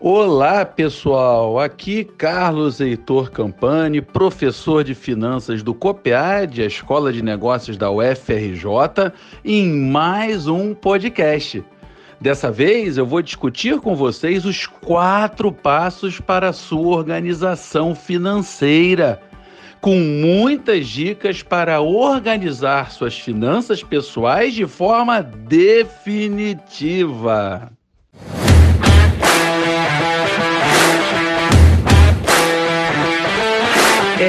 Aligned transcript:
Olá, 0.00 0.64
pessoal. 0.64 1.58
Aqui 1.58 2.04
Carlos 2.04 2.78
Heitor 2.78 3.32
Campani, 3.32 4.00
professor 4.00 4.84
de 4.84 4.94
finanças 4.94 5.60
do 5.60 5.74
COPEAD, 5.74 6.62
a 6.62 6.66
Escola 6.66 7.12
de 7.12 7.20
Negócios 7.20 7.76
da 7.76 7.90
UFRJ, 7.90 9.12
em 9.44 9.68
mais 9.68 10.46
um 10.46 10.72
podcast. 10.72 11.64
Dessa 12.20 12.48
vez 12.48 12.96
eu 12.96 13.04
vou 13.04 13.20
discutir 13.20 13.80
com 13.80 13.96
vocês 13.96 14.44
os 14.44 14.68
quatro 14.68 15.50
passos 15.50 16.20
para 16.20 16.50
a 16.50 16.52
sua 16.52 16.96
organização 16.96 17.92
financeira, 17.92 19.20
com 19.80 19.98
muitas 19.98 20.86
dicas 20.86 21.42
para 21.42 21.80
organizar 21.80 22.92
suas 22.92 23.18
finanças 23.18 23.82
pessoais 23.82 24.54
de 24.54 24.64
forma 24.64 25.20
definitiva. 25.22 26.56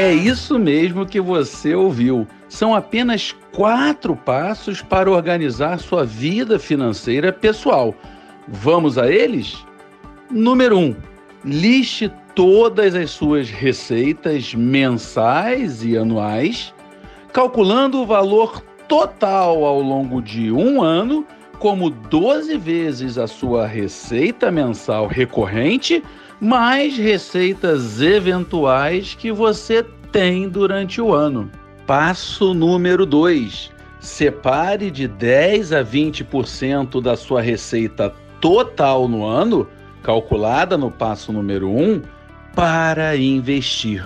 É 0.01 0.13
isso 0.13 0.57
mesmo 0.57 1.05
que 1.05 1.19
você 1.19 1.75
ouviu. 1.75 2.25
São 2.47 2.73
apenas 2.73 3.35
quatro 3.51 4.15
passos 4.15 4.81
para 4.81 5.11
organizar 5.11 5.77
sua 5.77 6.05
vida 6.05 6.57
financeira 6.57 7.33
pessoal. 7.33 7.93
Vamos 8.47 8.97
a 8.97 9.11
eles? 9.11 9.57
Número 10.31 10.77
1. 10.77 10.81
Um, 10.85 10.95
liste 11.43 12.09
todas 12.33 12.95
as 12.95 13.11
suas 13.11 13.49
receitas 13.49 14.55
mensais 14.55 15.83
e 15.83 15.97
anuais, 15.97 16.73
calculando 17.33 18.01
o 18.01 18.05
valor 18.05 18.61
total 18.87 19.65
ao 19.65 19.81
longo 19.81 20.21
de 20.21 20.49
um 20.49 20.81
ano 20.81 21.27
como 21.59 21.89
12 21.89 22.57
vezes 22.57 23.17
a 23.17 23.27
sua 23.27 23.67
receita 23.67 24.49
mensal 24.49 25.07
recorrente 25.07 26.01
mais 26.39 26.97
receitas 26.97 28.01
eventuais 28.01 29.13
que 29.13 29.31
você 29.31 29.83
tem 30.11 30.47
durante 30.47 31.01
o 31.01 31.13
ano. 31.13 31.51
Passo 31.85 32.53
número 32.53 33.05
2. 33.05 33.71
Separe 33.99 34.89
de 34.89 35.07
10 35.07 35.73
a 35.73 35.83
20% 35.83 37.01
da 37.01 37.17
sua 37.17 37.41
receita 37.41 38.13
total 38.39 39.09
no 39.09 39.25
ano, 39.25 39.67
calculada 40.01 40.77
no 40.77 40.89
passo 40.89 41.33
número 41.33 41.69
1, 41.69 41.81
um, 41.81 42.01
para 42.55 43.17
investir. 43.17 44.05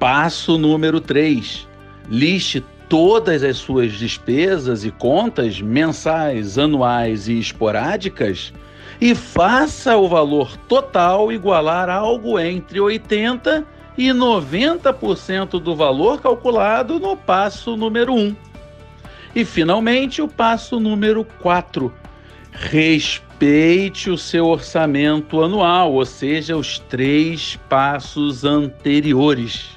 Passo 0.00 0.58
número 0.58 1.00
3. 1.00 1.68
Liste 2.08 2.64
todas 2.88 3.44
as 3.44 3.58
suas 3.58 3.92
despesas 3.92 4.84
e 4.84 4.90
contas 4.90 5.60
mensais, 5.60 6.58
anuais 6.58 7.28
e 7.28 7.38
esporádicas 7.38 8.52
e 9.00 9.14
faça 9.14 9.96
o 9.96 10.08
valor 10.08 10.56
total 10.68 11.32
igualar 11.32 11.88
algo 11.88 12.38
entre 12.38 12.78
80% 12.78 13.64
e 13.96 14.08
90% 14.08 15.60
do 15.60 15.74
valor 15.74 16.20
calculado 16.20 16.98
no 16.98 17.16
passo 17.16 17.76
número 17.76 18.14
1. 18.14 18.36
E 19.34 19.44
finalmente 19.44 20.20
o 20.20 20.28
passo 20.28 20.78
número 20.78 21.24
4. 21.40 21.92
Respeite 22.52 24.10
o 24.10 24.18
seu 24.18 24.46
orçamento 24.46 25.42
anual, 25.42 25.92
ou 25.92 26.04
seja, 26.04 26.56
os 26.56 26.78
três 26.78 27.56
passos 27.68 28.44
anteriores. 28.44 29.70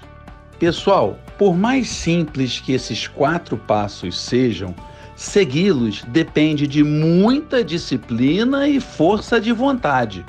Pessoal, 0.58 1.18
por 1.38 1.56
mais 1.56 1.88
simples 1.88 2.60
que 2.60 2.72
esses 2.72 3.08
quatro 3.08 3.58
passos 3.58 4.20
sejam, 4.20 4.74
Segui-los 5.16 6.04
depende 6.08 6.68
de 6.68 6.84
muita 6.84 7.64
disciplina 7.64 8.68
e 8.68 8.80
força 8.80 9.40
de 9.40 9.52
vontade. 9.52 10.26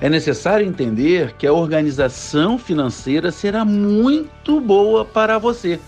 É 0.00 0.08
necessário 0.08 0.66
entender 0.66 1.34
que 1.38 1.46
a 1.46 1.52
organização 1.52 2.58
financeira 2.58 3.30
será 3.30 3.64
muito 3.64 4.60
boa 4.60 5.04
para 5.04 5.38
você 5.38 5.78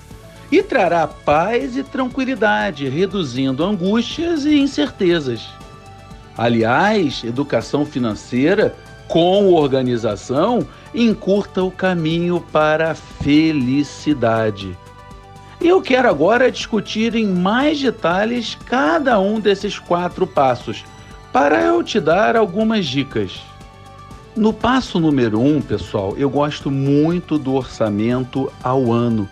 e 0.51 0.63
trará 0.63 1.07
paz 1.07 1.77
e 1.77 1.83
tranquilidade, 1.83 2.89
reduzindo 2.89 3.65
angústias 3.65 4.45
e 4.45 4.57
incertezas. 4.57 5.49
Aliás, 6.39 7.25
educação 7.25 7.85
financeira 7.85 8.77
com 9.09 9.53
organização 9.53 10.67
encurta 10.95 11.63
o 11.63 11.71
caminho 11.71 12.41
para 12.53 12.93
a 12.93 12.95
felicidade. 12.95 14.77
Eu 15.61 15.81
quero 15.81 16.09
agora 16.09 16.51
discutir 16.51 17.15
em 17.15 17.27
mais 17.27 17.81
detalhes 17.81 18.57
cada 18.67 19.19
um 19.19 19.41
desses 19.41 19.79
quatro 19.79 20.27
passos, 20.27 20.85
para 21.33 21.63
eu 21.63 21.83
te 21.83 21.99
dar 21.99 22.37
algumas 22.37 22.87
dicas. 22.87 23.41
No 24.37 24.53
passo 24.53 25.01
número 25.01 25.41
um, 25.41 25.63
pessoal, 25.63 26.15
eu 26.19 26.29
gosto 26.29 26.71
muito 26.71 27.39
do 27.39 27.55
orçamento 27.55 28.53
ao 28.63 28.93
ano. 28.93 29.27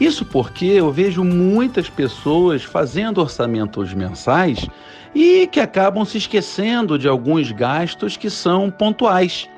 Isso 0.00 0.24
porque 0.24 0.64
eu 0.64 0.90
vejo 0.90 1.22
muitas 1.22 1.90
pessoas 1.90 2.62
fazendo 2.62 3.20
orçamentos 3.20 3.92
mensais 3.92 4.66
e 5.14 5.46
que 5.46 5.60
acabam 5.60 6.04
se 6.04 6.18
esquecendo 6.18 6.98
de 6.98 7.06
alguns 7.06 7.52
gastos 7.52 8.16
que 8.16 8.30
são 8.30 8.70
pontuais. 8.70 9.48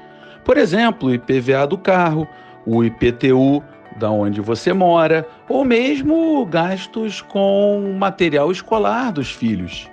Por 0.45 0.56
exemplo, 0.56 1.09
o 1.09 1.15
IPVA 1.15 1.67
do 1.67 1.79
carro, 1.79 2.27
o 2.67 2.85
IPTU, 2.85 3.62
da 3.99 4.11
onde 4.11 4.41
você 4.41 4.73
mora, 4.73 5.27
ou 5.49 5.65
mesmo 5.65 6.47
gastos 6.47 7.21
com 7.21 7.97
material 7.99 8.51
escolar 8.51 9.13
dos 9.13 9.31
filhos. 9.31 9.89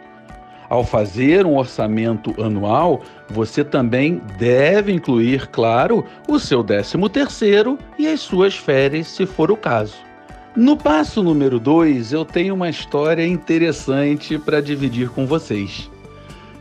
Ao 0.69 0.83
fazer 0.83 1.45
um 1.45 1.57
orçamento 1.57 2.33
anual, 2.41 3.01
você 3.29 3.63
também 3.63 4.21
deve 4.37 4.91
incluir, 4.91 5.47
claro, 5.47 6.03
o 6.27 6.39
seu 6.39 6.63
13º 6.63 7.77
e 7.99 8.07
as 8.07 8.21
suas 8.21 8.55
férias, 8.55 9.07
se 9.07 9.25
for 9.25 9.51
o 9.51 9.57
caso. 9.57 9.95
No 10.55 10.77
passo 10.77 11.21
número 11.21 11.59
2, 11.59 12.13
eu 12.13 12.23
tenho 12.23 12.55
uma 12.55 12.69
história 12.69 13.27
interessante 13.27 14.39
para 14.39 14.61
dividir 14.61 15.09
com 15.09 15.27
vocês. 15.27 15.91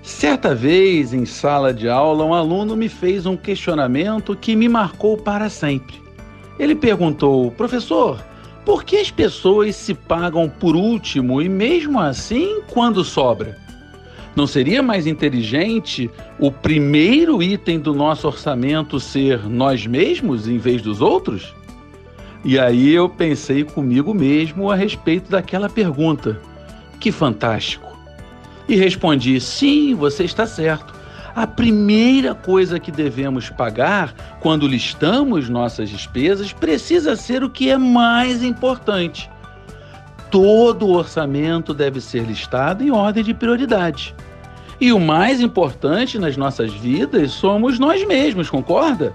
Certa 0.03 0.55
vez, 0.55 1.15
em 1.15 1.25
sala 1.25 1.72
de 1.72 1.88
aula, 1.88 2.25
um 2.25 2.34
aluno 2.34 2.76
me 2.76 2.91
fez 2.91 3.25
um 3.25 3.38
questionamento 3.38 4.37
que 4.37 4.55
me 4.55 4.69
marcou 4.69 5.16
para 5.16 5.49
sempre. 5.49 6.03
Ele 6.59 6.75
perguntou: 6.75 7.50
professor, 7.50 8.22
por 8.65 8.84
que 8.84 8.97
as 8.97 9.10
pessoas 9.10 9.76
se 9.76 9.94
pagam 9.94 10.48
por 10.48 10.76
último 10.76 11.42
e 11.42 11.48
mesmo 11.48 12.00
assim 12.00 12.62
quando 12.69 13.04
sobra? 13.04 13.59
Não 14.34 14.47
seria 14.47 14.82
mais 14.82 15.06
inteligente 15.06 16.10
o 16.41 16.50
primeiro 16.50 17.41
item 17.43 17.78
do 17.78 17.94
nosso 17.94 18.26
orçamento 18.26 18.98
ser 18.98 19.48
nós 19.48 19.87
mesmos 19.87 20.48
em 20.48 20.59
vez 20.59 20.82
dos 20.82 21.00
outros? 21.00 21.54
E 22.44 22.59
aí 22.59 22.93
eu 22.93 23.09
pensei 23.09 23.64
comigo 23.64 24.12
mesmo 24.12 24.70
a 24.70 24.75
respeito 24.75 25.31
daquela 25.31 25.69
pergunta. 25.69 26.41
Que 26.98 27.12
fantástico! 27.12 27.97
E 28.69 28.76
respondi: 28.76 29.41
sim, 29.41 29.94
você 29.94 30.25
está 30.25 30.47
certo 30.47 30.94
a 31.34 31.46
primeira 31.46 32.34
coisa 32.34 32.78
que 32.78 32.92
devemos 32.92 33.50
pagar 33.50 34.14
quando 34.40 34.68
listamos 34.68 35.48
nossas 35.48 35.90
despesas 35.90 36.52
precisa 36.52 37.16
ser 37.16 37.42
o 37.42 37.50
que 37.50 37.70
é 37.70 37.76
mais 37.76 38.42
importante. 38.42 39.28
Todo 40.30 40.88
orçamento 40.88 41.74
deve 41.74 42.00
ser 42.00 42.22
listado 42.22 42.84
em 42.84 42.90
ordem 42.90 43.24
de 43.24 43.34
prioridade. 43.34 44.14
E 44.80 44.92
o 44.92 45.00
mais 45.00 45.40
importante 45.40 46.18
nas 46.18 46.36
nossas 46.36 46.72
vidas 46.72 47.32
somos 47.32 47.78
nós 47.78 48.06
mesmos, 48.06 48.50
concorda? 48.50 49.14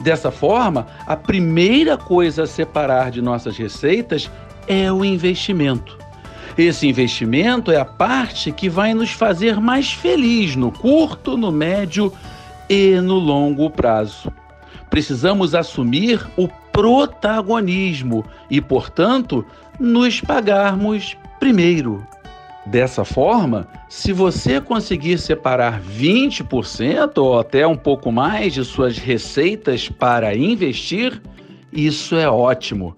Dessa 0.00 0.30
forma, 0.30 0.86
a 1.06 1.14
primeira 1.14 1.96
coisa 1.96 2.44
a 2.44 2.46
separar 2.46 3.10
de 3.10 3.20
nossas 3.20 3.56
receitas 3.56 4.30
é 4.66 4.90
o 4.90 5.04
investimento. 5.04 5.99
Esse 6.60 6.86
investimento 6.86 7.72
é 7.72 7.78
a 7.78 7.86
parte 7.86 8.52
que 8.52 8.68
vai 8.68 8.92
nos 8.92 9.12
fazer 9.12 9.58
mais 9.58 9.92
feliz 9.92 10.54
no 10.54 10.70
curto, 10.70 11.34
no 11.34 11.50
médio 11.50 12.12
e 12.68 13.00
no 13.00 13.14
longo 13.14 13.70
prazo. 13.70 14.30
Precisamos 14.90 15.54
assumir 15.54 16.20
o 16.36 16.48
protagonismo 16.70 18.26
e, 18.50 18.60
portanto, 18.60 19.42
nos 19.78 20.20
pagarmos 20.20 21.16
primeiro. 21.38 22.06
Dessa 22.66 23.06
forma, 23.06 23.66
se 23.88 24.12
você 24.12 24.60
conseguir 24.60 25.16
separar 25.16 25.80
20% 25.80 27.16
ou 27.16 27.38
até 27.38 27.66
um 27.66 27.76
pouco 27.76 28.12
mais 28.12 28.52
de 28.52 28.62
suas 28.66 28.98
receitas 28.98 29.88
para 29.88 30.36
investir, 30.36 31.22
isso 31.72 32.16
é 32.16 32.28
ótimo. 32.28 32.94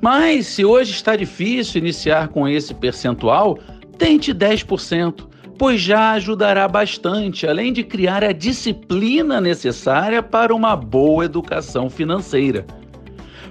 Mas 0.00 0.46
se 0.46 0.64
hoje 0.64 0.92
está 0.92 1.16
difícil 1.16 1.80
iniciar 1.80 2.28
com 2.28 2.48
esse 2.48 2.74
percentual, 2.74 3.58
tente 3.98 4.34
10%, 4.34 5.26
pois 5.58 5.80
já 5.80 6.12
ajudará 6.12 6.66
bastante, 6.66 7.46
além 7.46 7.72
de 7.72 7.82
criar 7.82 8.24
a 8.24 8.32
disciplina 8.32 9.40
necessária 9.40 10.22
para 10.22 10.54
uma 10.54 10.74
boa 10.76 11.24
educação 11.24 11.88
financeira. 11.88 12.66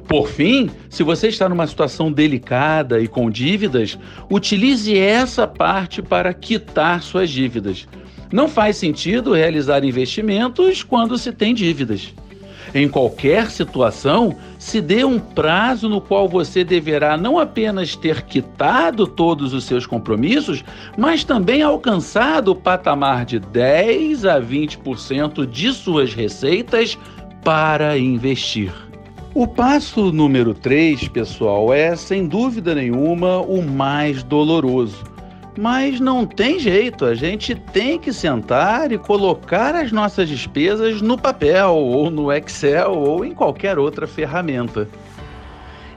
Por 0.07 0.27
fim, 0.27 0.69
se 0.89 1.01
você 1.01 1.30
está 1.30 1.47
numa 1.47 1.65
situação 1.65 2.12
delicada 2.12 3.00
e 3.00 3.07
com 3.07 3.29
dívidas, 3.29 3.97
utilize 4.29 4.97
essa 4.97 5.47
parte 5.47 6.01
para 6.01 6.33
quitar 6.33 7.01
suas 7.01 7.29
dívidas. 7.29 7.88
Não 8.31 8.47
faz 8.47 8.77
sentido 8.77 9.33
realizar 9.33 9.83
investimentos 9.86 10.83
quando 10.83 11.18
se 11.18 11.31
tem 11.31 11.53
dívidas. 11.53 12.13
Em 12.74 12.90
qualquer 12.90 13.52
situação, 13.52 14.36
se 14.58 14.81
dê 14.81 15.04
um 15.04 15.20
prazo 15.20 15.88
no 15.88 16.02
qual 16.02 16.28
você 16.28 16.64
deverá 16.64 17.16
não 17.16 17.38
apenas 17.38 17.96
ter 17.96 18.24
quitado 18.24 19.06
todos 19.06 19.54
os 19.54 19.66
seus 19.66 19.86
compromissos, 19.86 20.64
mas 20.98 21.24
também 21.24 21.62
alcançado 21.62 22.52
o 22.52 22.56
patamar 22.56 23.25
de 23.25 23.40
10 23.40 24.25
a 24.25 24.42
20% 24.42 25.46
de 25.46 25.72
suas 25.72 26.16
receitas 26.16 26.98
para 27.44 27.96
investir. 27.98 28.72
O 29.36 29.48
passo 29.48 30.12
número 30.12 30.54
3, 30.54 31.08
pessoal, 31.10 31.74
é 31.74 31.96
sem 31.96 32.28
dúvida 32.28 32.74
nenhuma 32.74 33.40
o 33.40 33.62
mais 33.62 34.24
doloroso. 34.24 35.12
Mas 35.57 36.00
não 36.00 36.25
tem 36.25 36.57
jeito, 36.57 37.05
a 37.05 37.13
gente 37.13 37.53
tem 37.53 38.00
que 38.00 38.11
sentar 38.11 38.91
e 38.91 38.97
colocar 38.97 39.75
as 39.75 39.91
nossas 39.91 40.27
despesas 40.27 41.00
no 41.00 41.15
papel, 41.15 41.75
ou 41.75 42.09
no 42.09 42.31
Excel, 42.31 42.91
ou 42.91 43.23
em 43.23 43.33
qualquer 43.33 43.77
outra 43.77 44.07
ferramenta. 44.07 44.88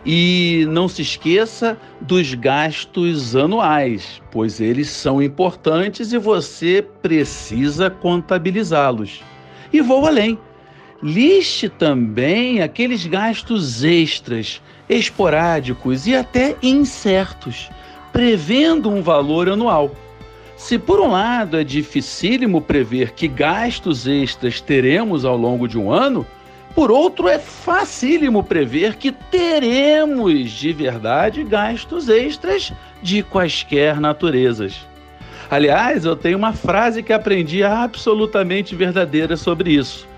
E 0.05 0.67
não 0.69 0.87
se 0.89 1.03
esqueça 1.03 1.77
dos 2.01 2.35
gastos 2.35 3.35
anuais, 3.35 4.23
pois 4.31 4.61
eles 4.61 4.89
são 4.89 5.23
importantes 5.23 6.13
e 6.13 6.19
você 6.19 6.87
precisa 7.03 7.89
contabilizá-los. 7.89 9.23
E 9.73 9.81
vou 9.81 10.07
além. 10.07 10.39
Liste 11.03 11.69
também 11.69 12.63
aqueles 12.63 13.07
gastos 13.07 13.83
extras, 13.83 14.63
esporádicos 14.89 16.07
e 16.07 16.15
até 16.15 16.57
incertos, 16.63 17.69
prevendo 18.17 18.89
um 18.89 19.03
valor 19.03 19.47
anual. 19.47 19.95
Se 20.57 20.79
por 20.79 21.01
um 21.01 21.11
lado 21.11 21.59
é 21.59 21.63
dificílimo 21.63 22.63
prever 22.63 23.13
que 23.13 23.29
gastos 23.29 24.07
extras 24.07 24.59
teremos 24.59 25.27
ao 25.27 25.37
longo 25.37 25.69
de 25.69 25.79
um 25.79 25.93
ano, 25.93 26.27
por 26.75 26.91
outro 26.91 27.29
é 27.29 27.39
facílimo 27.39 28.43
prever 28.43 28.97
que 28.97 29.13
teremos 29.13 30.51
de 30.51 30.73
verdade 30.73 31.45
gastos 31.45 32.09
extras 32.09 32.73
de 33.03 33.23
quaisquer 33.23 34.01
naturezas. 34.01 34.87
Aliás, 35.51 36.07
eu 36.07 36.17
tenho 36.17 36.39
uma 36.39 36.55
frase 36.55 37.03
que 37.03 37.13
aprendi 37.13 37.63
absolutamente 37.63 38.75
verdadeira 38.75 39.37
sobre 39.37 39.73
isso 39.73 40.09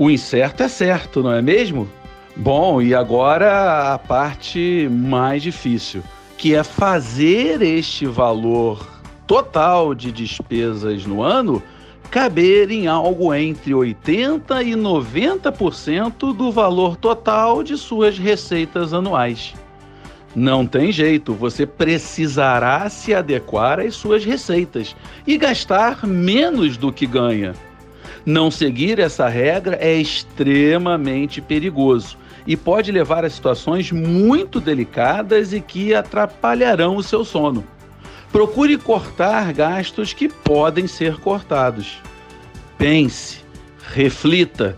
o 0.00 0.10
incerto 0.10 0.62
é 0.62 0.68
certo, 0.68 1.22
não 1.22 1.30
é 1.30 1.42
mesmo? 1.42 1.86
Bom, 2.34 2.80
e 2.80 2.94
agora 2.94 3.92
a 3.92 3.98
parte 3.98 4.88
mais 4.90 5.42
difícil, 5.42 6.02
que 6.40 6.54
é 6.54 6.64
fazer 6.64 7.60
este 7.60 8.06
valor 8.06 8.88
total 9.26 9.94
de 9.94 10.10
despesas 10.10 11.04
no 11.04 11.22
ano 11.22 11.62
caber 12.10 12.70
em 12.70 12.86
algo 12.86 13.34
entre 13.34 13.72
80% 13.72 14.66
e 14.66 14.72
90% 14.72 16.34
do 16.34 16.50
valor 16.50 16.96
total 16.96 17.62
de 17.62 17.76
suas 17.76 18.18
receitas 18.18 18.94
anuais. 18.94 19.52
Não 20.34 20.66
tem 20.66 20.90
jeito, 20.90 21.34
você 21.34 21.66
precisará 21.66 22.88
se 22.88 23.12
adequar 23.12 23.78
às 23.78 23.94
suas 23.94 24.24
receitas 24.24 24.96
e 25.26 25.36
gastar 25.36 26.06
menos 26.06 26.78
do 26.78 26.90
que 26.90 27.06
ganha. 27.06 27.54
Não 28.24 28.50
seguir 28.50 28.98
essa 28.98 29.28
regra 29.28 29.76
é 29.78 29.94
extremamente 29.94 31.42
perigoso 31.42 32.16
e 32.46 32.56
pode 32.56 32.90
levar 32.90 33.24
a 33.24 33.30
situações 33.30 33.92
muito 33.92 34.60
delicadas 34.60 35.52
e 35.52 35.60
que 35.60 35.94
atrapalharão 35.94 36.96
o 36.96 37.02
seu 37.02 37.24
sono. 37.24 37.64
Procure 38.32 38.78
cortar 38.78 39.52
gastos 39.52 40.12
que 40.12 40.28
podem 40.28 40.86
ser 40.86 41.18
cortados. 41.18 41.98
Pense, 42.78 43.40
reflita, 43.92 44.76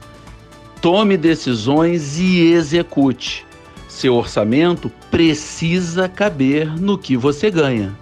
tome 0.81 1.17
decisões 1.17 2.19
e 2.19 2.53
execute. 2.53 3.47
Seu 3.89 4.15
orçamento 4.17 4.91
precisa 5.11 6.09
caber 6.09 6.81
no 6.81 6.97
que 6.97 7.17
você 7.17 7.51
ganha. 7.51 7.93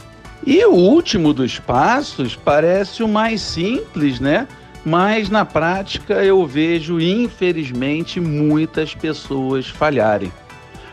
E 0.46 0.64
o 0.64 0.72
último 0.72 1.34
dos 1.34 1.58
passos 1.58 2.34
parece 2.34 3.02
o 3.02 3.08
mais 3.08 3.42
simples, 3.42 4.20
né? 4.20 4.48
Mas 4.84 5.28
na 5.28 5.44
prática 5.44 6.24
eu 6.24 6.46
vejo, 6.46 7.00
infelizmente, 7.00 8.20
muitas 8.20 8.94
pessoas 8.94 9.66
falharem. 9.66 10.32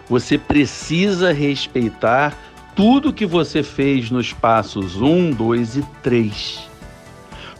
Você 0.09 0.37
precisa 0.37 1.31
respeitar 1.31 2.35
tudo 2.75 3.13
que 3.13 3.25
você 3.25 3.63
fez 3.63 4.11
nos 4.11 4.33
passos 4.33 5.01
1, 5.01 5.31
2 5.31 5.77
e 5.77 5.81
3. 6.03 6.69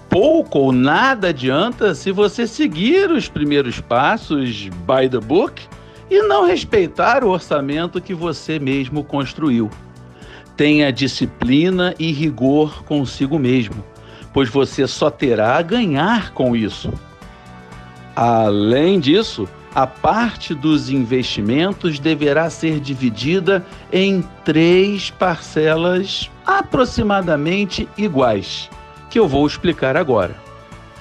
Pouco 0.10 0.60
ou 0.60 0.72
nada 0.72 1.30
adianta 1.30 1.94
se 1.94 2.12
você 2.12 2.48
seguir 2.48 3.10
os 3.12 3.28
primeiros 3.28 3.82
passos 3.82 4.70
by 4.70 5.10
the 5.10 5.20
book 5.20 5.62
e 6.10 6.22
não 6.22 6.46
respeitar 6.46 7.24
o 7.24 7.30
orçamento 7.30 8.02
que 8.02 8.14
você 8.14 8.60
mesmo 8.60 9.04
construiu. 9.04 9.70
Tenha 10.56 10.92
disciplina 10.92 11.94
e 12.00 12.12
rigor 12.12 12.84
consigo 12.84 13.38
mesmo 13.38 13.84
pois 14.38 14.50
você 14.50 14.86
só 14.86 15.10
terá 15.10 15.57
a 15.57 15.63
ganhar 15.63 16.31
com 16.31 16.56
isso. 16.56 16.94
Além 18.16 19.00
disso, 19.00 19.50
a 19.74 19.88
parte 19.88 20.54
dos 20.54 20.92
investimentos 20.92 21.98
deverá 21.98 22.48
ser 22.48 22.80
dividida 22.80 23.66
em 23.92 24.24
três 24.45 25.10
parcelas 25.10 26.30
aproximadamente 26.45 27.89
iguais, 27.98 28.69
que 29.10 29.18
eu 29.18 29.28
vou 29.28 29.48
explicar 29.48 29.98
agora. 29.98 30.36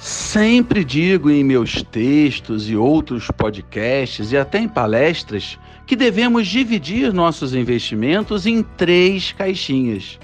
Sempre 0.00 0.82
digo 0.82 1.28
em 1.28 1.44
meus 1.44 1.82
textos 1.82 2.70
e 2.70 2.74
outros 2.74 3.30
podcasts 3.36 4.32
e 4.32 4.38
até 4.38 4.60
em 4.60 4.68
palestras 4.68 5.58
que 5.86 5.94
devemos 5.94 6.48
dividir 6.48 7.12
nossos 7.12 7.54
investimentos 7.54 8.46
em 8.46 8.62
três 8.62 9.30
caixinhas 9.32 10.18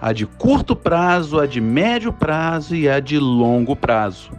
a 0.00 0.12
de 0.12 0.26
curto 0.26 0.74
prazo, 0.74 1.38
a 1.38 1.46
de 1.46 1.60
médio 1.60 2.12
prazo 2.12 2.74
e 2.74 2.88
a 2.88 3.00
de 3.00 3.18
longo 3.18 3.76
prazo. 3.76 4.30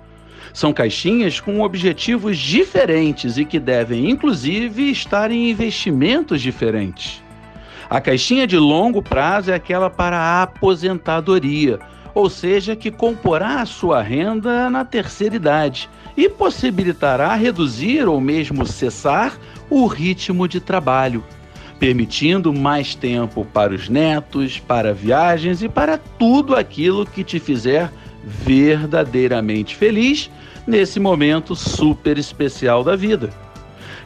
São 0.54 0.74
caixinhas 0.74 1.40
com 1.40 1.62
objetivos 1.62 2.38
diferentes 2.38 3.38
e 3.38 3.46
que 3.46 3.60
devem, 3.60 4.10
inclusive, 4.10 4.90
estar 4.90 5.32
em 5.32 5.50
investimentos 5.50 6.42
diferentes. 6.42 7.24
A 7.90 8.02
caixinha 8.02 8.48
de 8.48 8.58
longo 8.58 9.02
prazo 9.02 9.52
é 9.52 9.54
aquela 9.54 9.90
para 9.90 10.18
a 10.18 10.44
aposentadoria, 10.44 11.80
ou 12.14 12.30
seja, 12.30 12.76
que 12.76 12.92
comporá 12.92 13.62
a 13.62 13.66
sua 13.66 14.02
renda 14.02 14.70
na 14.70 14.84
terceira 14.84 15.36
idade 15.36 15.90
e 16.18 16.28
possibilitará 16.28 17.34
reduzir 17.36 18.08
ou 18.08 18.20
mesmo 18.20 18.66
cessar 18.66 19.38
o 19.70 19.86
ritmo 19.86 20.48
de 20.48 20.60
trabalho 20.60 21.24
permitindo 21.82 22.54
mais 22.54 22.94
tempo 22.94 23.44
para 23.44 23.74
os 23.74 23.90
netos, 23.90 24.60
para 24.60 24.94
viagens 24.94 25.64
e 25.64 25.68
para 25.68 25.98
tudo 25.98 26.56
aquilo 26.56 27.08
que 27.08 27.24
te 27.24 27.40
fizer 27.40 27.92
verdadeiramente 28.24 29.76
feliz 29.76 30.30
nesse 30.68 31.00
momento 31.00 31.56
super 31.56 32.20
especial 32.20 32.84
da 32.84 32.96
vida. 32.96 33.32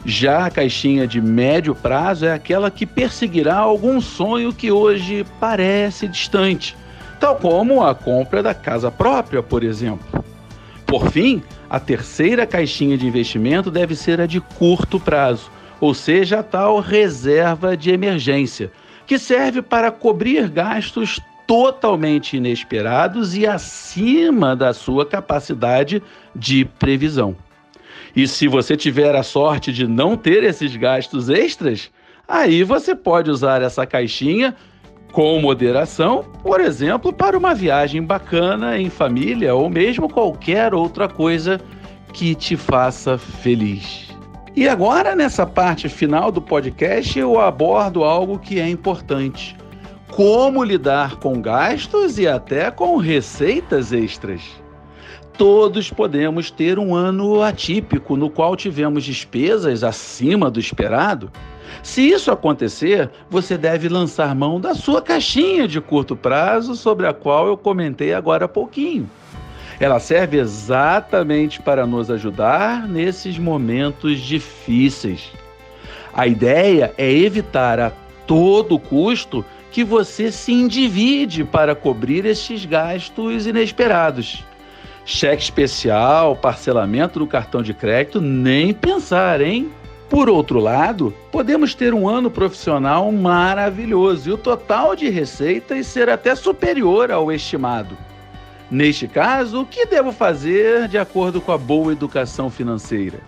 Já 0.06 0.46
a 0.46 0.50
caixinha 0.50 1.06
de 1.06 1.20
médio 1.20 1.74
prazo 1.74 2.24
é 2.24 2.32
aquela 2.32 2.70
que 2.70 2.86
perseguirá 2.86 3.58
algum 3.58 4.00
sonho 4.00 4.54
que 4.54 4.72
hoje 4.72 5.26
parece 5.38 6.08
distante, 6.08 6.74
tal 7.20 7.36
como 7.36 7.84
a 7.84 7.94
compra 7.94 8.42
da 8.42 8.54
casa 8.54 8.90
própria, 8.90 9.42
por 9.42 9.62
exemplo. 9.62 10.24
Por 10.86 11.10
fim, 11.10 11.42
a 11.68 11.78
terceira 11.78 12.46
caixinha 12.46 12.96
de 12.96 13.06
investimento 13.06 13.70
deve 13.70 13.94
ser 13.94 14.18
a 14.18 14.24
de 14.24 14.40
curto 14.40 14.98
prazo, 14.98 15.50
ou 15.80 15.94
seja, 15.94 16.40
a 16.40 16.42
tal 16.42 16.80
reserva 16.80 17.76
de 17.76 17.90
emergência, 17.90 18.70
que 19.06 19.18
serve 19.18 19.62
para 19.62 19.90
cobrir 19.90 20.48
gastos 20.48 21.20
totalmente 21.46 22.36
inesperados 22.36 23.36
e 23.36 23.46
acima 23.46 24.56
da 24.56 24.72
sua 24.72 25.06
capacidade 25.06 26.02
de 26.34 26.64
previsão. 26.64 27.36
E 28.14 28.26
se 28.26 28.48
você 28.48 28.76
tiver 28.76 29.14
a 29.14 29.22
sorte 29.22 29.72
de 29.72 29.86
não 29.86 30.16
ter 30.16 30.42
esses 30.42 30.74
gastos 30.74 31.28
extras, 31.28 31.90
aí 32.26 32.64
você 32.64 32.94
pode 32.94 33.30
usar 33.30 33.62
essa 33.62 33.86
caixinha 33.86 34.56
com 35.12 35.38
moderação, 35.40 36.24
por 36.42 36.60
exemplo, 36.60 37.12
para 37.12 37.38
uma 37.38 37.54
viagem 37.54 38.02
bacana 38.02 38.78
em 38.78 38.90
família 38.90 39.54
ou 39.54 39.70
mesmo 39.70 40.08
qualquer 40.08 40.74
outra 40.74 41.08
coisa 41.08 41.60
que 42.12 42.34
te 42.34 42.56
faça 42.56 43.16
feliz. 43.16 44.05
E 44.56 44.66
agora, 44.66 45.14
nessa 45.14 45.44
parte 45.44 45.86
final 45.86 46.32
do 46.32 46.40
podcast, 46.40 47.18
eu 47.18 47.38
abordo 47.38 48.02
algo 48.02 48.38
que 48.38 48.58
é 48.58 48.66
importante: 48.66 49.54
como 50.10 50.64
lidar 50.64 51.16
com 51.16 51.42
gastos 51.42 52.18
e 52.18 52.26
até 52.26 52.70
com 52.70 52.96
receitas 52.96 53.92
extras. 53.92 54.40
Todos 55.36 55.90
podemos 55.90 56.50
ter 56.50 56.78
um 56.78 56.94
ano 56.94 57.42
atípico 57.42 58.16
no 58.16 58.30
qual 58.30 58.56
tivemos 58.56 59.04
despesas 59.04 59.84
acima 59.84 60.50
do 60.50 60.58
esperado. 60.58 61.30
Se 61.82 62.08
isso 62.08 62.30
acontecer, 62.30 63.10
você 63.28 63.58
deve 63.58 63.90
lançar 63.90 64.34
mão 64.34 64.58
da 64.58 64.74
sua 64.74 65.02
caixinha 65.02 65.68
de 65.68 65.82
curto 65.82 66.16
prazo, 66.16 66.74
sobre 66.74 67.06
a 67.06 67.12
qual 67.12 67.46
eu 67.46 67.58
comentei 67.58 68.14
agora 68.14 68.46
há 68.46 68.48
pouquinho. 68.48 69.06
Ela 69.78 70.00
serve 70.00 70.38
exatamente 70.38 71.60
para 71.60 71.86
nos 71.86 72.10
ajudar 72.10 72.88
nesses 72.88 73.38
momentos 73.38 74.20
difíceis. 74.20 75.30
A 76.14 76.26
ideia 76.26 76.94
é 76.96 77.10
evitar 77.10 77.78
a 77.78 77.92
todo 78.26 78.78
custo 78.78 79.44
que 79.70 79.84
você 79.84 80.32
se 80.32 80.52
endivide 80.52 81.44
para 81.44 81.74
cobrir 81.74 82.24
estes 82.24 82.64
gastos 82.64 83.46
inesperados. 83.46 84.42
Cheque 85.04 85.42
especial, 85.42 86.34
parcelamento 86.34 87.18
do 87.18 87.26
cartão 87.26 87.62
de 87.62 87.74
crédito, 87.74 88.20
nem 88.20 88.72
pensar, 88.72 89.40
hein? 89.40 89.70
Por 90.08 90.30
outro 90.30 90.58
lado, 90.58 91.12
podemos 91.30 91.74
ter 91.74 91.92
um 91.92 92.08
ano 92.08 92.30
profissional 92.30 93.12
maravilhoso 93.12 94.30
e 94.30 94.32
o 94.32 94.38
total 94.38 94.96
de 94.96 95.10
receitas 95.10 95.86
ser 95.86 96.08
até 96.08 96.34
superior 96.34 97.10
ao 97.10 97.30
estimado. 97.30 97.96
Neste 98.70 99.06
caso, 99.06 99.60
o 99.60 99.66
que 99.66 99.86
devo 99.86 100.10
fazer 100.10 100.88
de 100.88 100.98
acordo 100.98 101.40
com 101.40 101.52
a 101.52 101.58
boa 101.58 101.92
educação 101.92 102.50
financeira? 102.50 103.20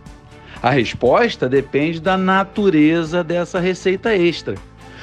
A 0.60 0.70
resposta 0.70 1.48
depende 1.48 2.00
da 2.00 2.16
natureza 2.16 3.22
dessa 3.22 3.60
receita 3.60 4.16
extra. 4.16 4.56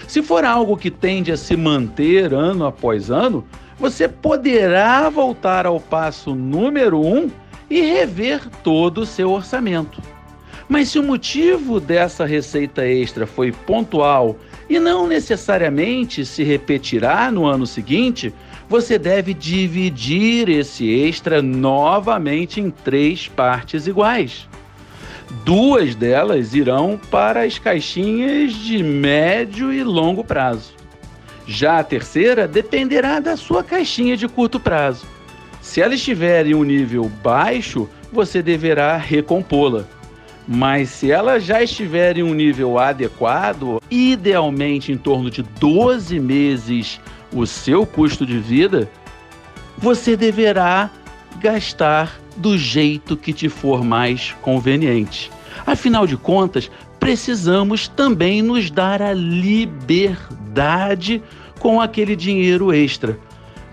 Se 0.07 0.21
for 0.21 0.43
algo 0.43 0.75
que 0.75 0.91
tende 0.91 1.31
a 1.31 1.37
se 1.37 1.55
manter 1.55 2.33
ano 2.33 2.65
após 2.65 3.09
ano, 3.09 3.45
você 3.79 4.09
poderá 4.09 5.09
voltar 5.09 5.65
ao 5.65 5.79
passo 5.79 6.35
número 6.35 6.99
um 6.99 7.31
e 7.69 7.81
rever 7.81 8.41
todo 8.61 8.99
o 8.99 9.05
seu 9.05 9.31
orçamento. 9.31 10.01
Mas 10.67 10.89
se 10.89 10.99
o 10.99 11.03
motivo 11.03 11.79
dessa 11.79 12.25
receita 12.25 12.85
extra 12.85 13.25
foi 13.25 13.51
pontual 13.51 14.35
e 14.69 14.79
não 14.79 15.07
necessariamente 15.07 16.25
se 16.25 16.43
repetirá 16.43 17.31
no 17.31 17.45
ano 17.45 17.65
seguinte, 17.67 18.33
você 18.67 18.97
deve 18.97 19.33
dividir 19.33 20.49
esse 20.49 20.89
extra 20.89 21.41
novamente 21.41 22.59
em 22.59 22.69
três 22.69 23.27
partes 23.27 23.87
iguais. 23.87 24.47
Duas 25.43 25.95
delas 25.95 26.53
irão 26.53 26.99
para 27.09 27.43
as 27.43 27.59
caixinhas 27.59 28.53
de 28.53 28.83
médio 28.83 29.71
e 29.73 29.83
longo 29.83 30.23
prazo. 30.23 30.73
Já 31.47 31.79
a 31.79 31.83
terceira 31.83 32.47
dependerá 32.47 33.19
da 33.19 33.37
sua 33.37 33.63
caixinha 33.63 34.17
de 34.17 34.27
curto 34.27 34.59
prazo. 34.59 35.05
Se 35.61 35.81
ela 35.81 35.95
estiver 35.95 36.47
em 36.47 36.55
um 36.55 36.63
nível 36.63 37.09
baixo, 37.23 37.89
você 38.11 38.41
deverá 38.41 38.97
recompô-la. 38.97 39.85
Mas 40.47 40.89
se 40.89 41.11
ela 41.11 41.39
já 41.39 41.63
estiver 41.63 42.17
em 42.17 42.23
um 42.23 42.33
nível 42.33 42.77
adequado, 42.77 43.81
idealmente 43.89 44.91
em 44.91 44.97
torno 44.97 45.31
de 45.31 45.41
12 45.41 46.19
meses 46.19 46.99
o 47.33 47.47
seu 47.47 47.85
custo 47.85 48.25
de 48.25 48.37
vida, 48.37 48.89
você 49.77 50.15
deverá 50.15 50.89
gastar 51.39 52.19
do 52.37 52.57
jeito 52.57 53.17
que 53.17 53.33
te 53.33 53.49
for 53.49 53.83
mais 53.83 54.33
conveniente. 54.41 55.31
Afinal 55.65 56.05
de 56.05 56.17
contas, 56.17 56.69
precisamos 56.99 57.87
também 57.87 58.41
nos 58.41 58.69
dar 58.69 59.01
a 59.01 59.13
liberdade 59.13 61.23
com 61.59 61.81
aquele 61.81 62.15
dinheiro 62.15 62.73
extra. 62.73 63.17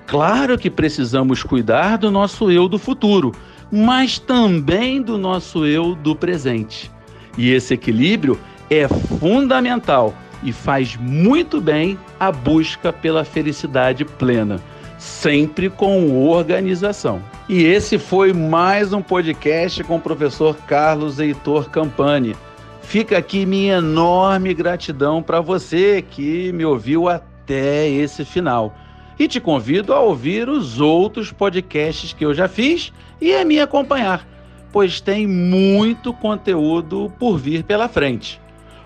Claro 0.06 0.58
que 0.58 0.70
precisamos 0.70 1.42
cuidar 1.42 1.98
do 1.98 2.10
nosso 2.10 2.50
eu 2.50 2.68
do 2.68 2.78
futuro, 2.78 3.34
mas 3.72 4.18
também 4.18 5.00
do 5.00 5.16
nosso 5.16 5.64
eu 5.64 5.94
do 5.94 6.14
presente. 6.14 6.90
E 7.38 7.50
esse 7.50 7.72
equilíbrio 7.72 8.38
é 8.68 8.86
fundamental 8.86 10.14
e 10.42 10.52
faz 10.52 10.96
muito 10.96 11.58
bem 11.58 11.98
a 12.20 12.30
busca 12.30 12.92
pela 12.92 13.24
felicidade 13.24 14.04
plena, 14.04 14.60
sempre 14.98 15.70
com 15.70 16.28
organização. 16.28 17.22
E 17.48 17.64
esse 17.64 17.98
foi 17.98 18.34
mais 18.34 18.92
um 18.92 19.00
podcast 19.00 19.82
com 19.84 19.96
o 19.96 20.00
professor 20.00 20.54
Carlos 20.66 21.18
Heitor 21.18 21.70
Campani. 21.70 22.36
Fica 22.82 23.16
aqui 23.16 23.46
minha 23.46 23.78
enorme 23.78 24.52
gratidão 24.52 25.22
para 25.22 25.40
você 25.40 26.02
que 26.02 26.52
me 26.52 26.64
ouviu 26.64 27.08
até 27.08 27.88
esse 27.88 28.24
final. 28.24 28.76
E 29.18 29.28
te 29.28 29.40
convido 29.40 29.92
a 29.92 30.00
ouvir 30.00 30.48
os 30.48 30.80
outros 30.80 31.32
podcasts 31.32 32.12
que 32.12 32.24
eu 32.24 32.34
já 32.34 32.48
fiz 32.48 32.92
e 33.20 33.34
a 33.34 33.44
me 33.44 33.60
acompanhar, 33.60 34.26
pois 34.72 35.00
tem 35.00 35.26
muito 35.26 36.12
conteúdo 36.12 37.12
por 37.18 37.36
vir 37.38 37.62
pela 37.62 37.88
frente. 37.88 38.40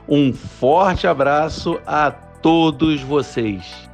Um 0.08 0.32
forte 0.32 1.06
abraço 1.06 1.80
a 1.86 2.10
todos 2.10 3.00
vocês. 3.02 3.88